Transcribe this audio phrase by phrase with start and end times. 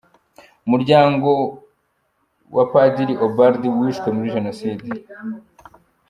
[0.65, 1.29] Umuryango
[2.55, 4.87] ya Padiri Ubald wishwe muri Jenoside.